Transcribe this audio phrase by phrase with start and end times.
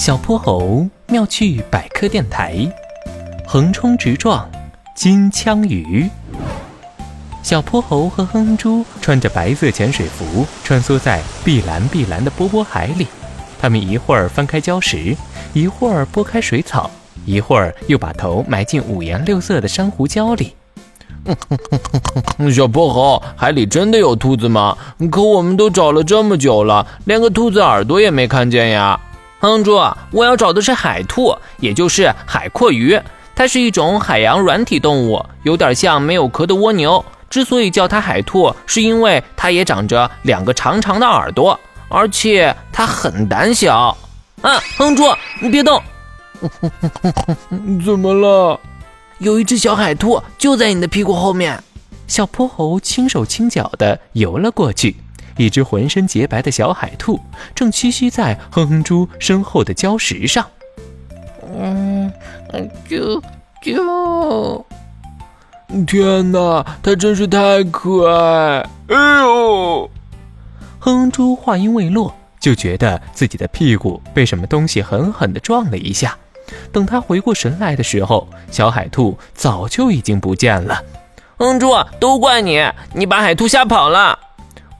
[0.00, 2.66] 小泼猴妙趣百科电台，
[3.46, 4.48] 横冲直撞，
[4.96, 6.08] 金枪鱼。
[7.42, 13.06] 小泼猴和哼哼猪穿着白色潜水服，穿梭在碧蓝碧蓝的波波海里。
[13.60, 15.14] 他们一会儿翻开礁石，
[15.52, 16.90] 一会儿拨开水草，
[17.26, 20.54] 一会儿又把头埋进五颜六色的珊瑚礁里。
[22.50, 24.78] 小泼猴，海里真的有兔子吗？
[25.10, 28.98] 可我们都找了这么久了，连个兔子耳朵也没看见呀！
[29.40, 29.80] 哼猪，
[30.10, 33.02] 我要找的是海兔，也就是海蛞蝓。
[33.34, 37.02] 它是一种海洋软体动物，有点像没有壳的蜗牛。
[37.30, 41.58] 之所以叫它海兔，是因为它也长着两个长长的耳朵，
[41.88, 43.96] 而且它很胆小。
[44.42, 45.04] 啊，哼猪，
[45.40, 45.82] 你别动！
[47.84, 48.60] 怎么了？
[49.18, 51.62] 有一只小海兔就在你的屁股后面。
[52.06, 54.96] 小泼猴轻手轻脚地游了过去。
[55.40, 57.18] 一只浑身洁白的小海兔
[57.54, 60.46] 正栖息在哼哼猪身后的礁石上。
[61.56, 62.12] 嗯，
[62.86, 63.22] 啾
[63.64, 64.62] 啾！
[65.86, 68.68] 天哪，它真是太可爱！
[68.88, 69.90] 哎呦！
[70.78, 76.14] 哼哼猪话音未落，就觉得自己的屁股被什么东西狠狠地撞了一下。
[76.70, 80.82] 等他回过神来的时候，小海兔早就已经不见了。
[81.38, 84.18] 哼猪，都怪你，你把海兔吓跑了。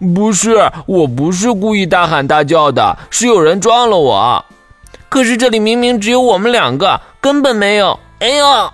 [0.01, 4.45] 不是，我不是故意大喊大叫的，是有人撞了我。
[5.11, 8.01] 可是这里明明只有我们两个，根本没有。
[8.21, 8.73] 哎呦，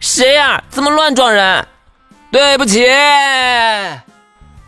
[0.00, 0.64] 谁呀？
[0.70, 1.66] 怎么乱撞人？
[2.30, 2.86] 对不起。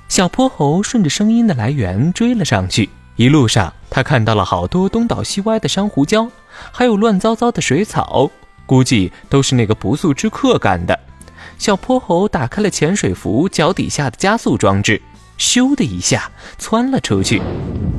[0.06, 6.28] 小泼猴顺着声音的来源追了上去，一路上他看到了好多东倒西歪的珊瑚礁，
[6.70, 8.30] 还有乱糟糟的水草，
[8.66, 10.98] 估计都是那个不速之客干的。
[11.56, 15.00] 小泼猴打开了潜水服脚底下的加速装置。
[15.38, 17.42] 咻的一下，窜了出去。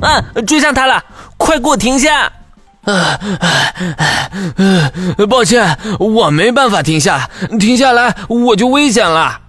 [0.00, 1.04] 啊，追上他了！
[1.36, 2.32] 快给我停下！
[2.84, 3.18] 啊，
[5.28, 9.40] 抱歉，我没办法停下，停下来我就危险了。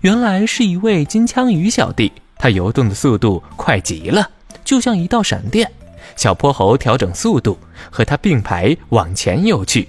[0.00, 4.30] 原来是一位金枪鱼小弟，他游动的速度快极了，
[4.64, 5.70] 就像一道闪电。
[6.16, 7.58] 小泼猴调整速度，
[7.90, 9.88] 和他并排往前游去。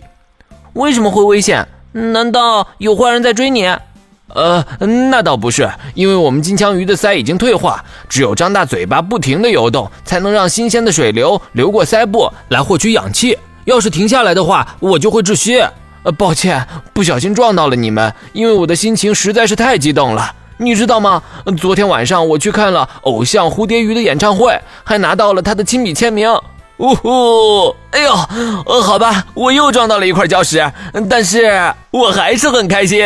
[0.73, 1.67] 为什么会危险？
[1.91, 3.65] 难道有坏人在追你？
[4.33, 4.65] 呃，
[5.09, 13.37] 那倒不是，因为我们金枪鱼的鳃已经退化，只有张大嘴巴不停地游动，才能让新鲜的水流流过鳃部来获取氧气。
[13.65, 15.59] 要是停下来的话，我就会窒息。
[16.03, 20.33] 呃，抱歉，不小心撞到了你们，因为我的心情实在是太激动了。
[20.57, 21.21] 你知道吗？
[21.57, 26.29] 昨天晚上我去看了偶像蝴蝶鱼的演唱会，还拿到了他的亲笔签名。
[26.77, 27.75] 呜呼！
[27.91, 28.11] 哎呦，
[28.65, 30.71] 呃，好吧，我又撞到了一块礁石，
[31.09, 33.05] 但是我还是很开心。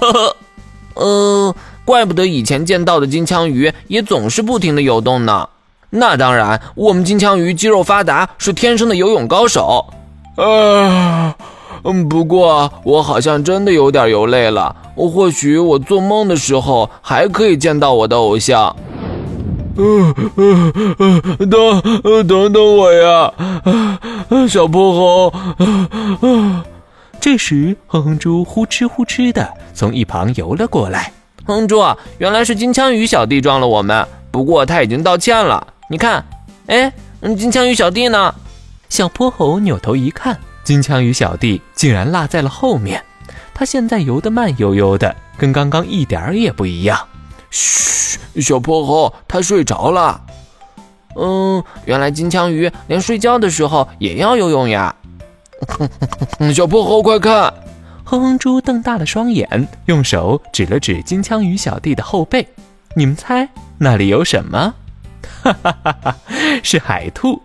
[0.94, 1.54] 呃，
[1.84, 5.48] 怪不得以前见到的金枪鱼也总是不停的游动呢。
[5.90, 9.86] 那当然，我们金枪鱼肌肉发达，是天生的游泳高手。
[10.36, 11.34] 啊，
[11.84, 14.76] 嗯，不过我好像真的有点游累了。
[14.94, 18.74] 或许我做梦的时候还可以见到我的偶像。
[19.76, 23.32] 嗯嗯嗯，等等等我呀，
[24.48, 25.34] 小泼猴。
[27.20, 31.12] 这时，哼哼猪呼哧呼哧的从一旁游了过来。
[31.44, 31.82] 哼哼猪，
[32.18, 35.66] 原来是金枪鱼小弟撞了我们，不过他已经道歉了。
[35.88, 36.24] 你看，
[36.66, 36.92] 哎，
[37.36, 38.34] 金枪鱼小弟呢？
[38.88, 43.02] 小泼猴扭头一看，金枪鱼小弟竟然落在了后面。
[43.52, 46.98] 他现在游得慢悠悠的，跟刚刚一点儿也不一样。
[47.50, 47.95] 嘘，
[48.40, 50.20] 小泼猴，他睡着了。
[51.16, 54.94] 嗯，原来金枪鱼连睡觉的时候也要游泳呀。
[56.54, 57.52] 小泼猴，快看！
[58.04, 62.46] 哼哼猪瞪大了双眼，用手指了指金枪鱼小弟的后背。
[62.94, 63.48] 你们猜
[63.78, 64.74] 那里有什么？
[65.42, 66.16] 哈哈哈哈！
[66.62, 67.40] 是海兔。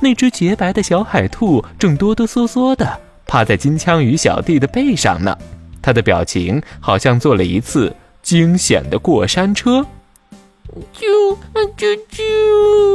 [0.00, 5.36] 那只洁白的小海兔正哆哆嗦嗦的趴在金枪鱼小弟的背上呢。
[5.82, 7.94] 它的表情好像坐了一次。
[8.22, 9.86] 惊险的过山车，
[10.92, 11.36] 啾
[11.76, 12.85] 啾啾！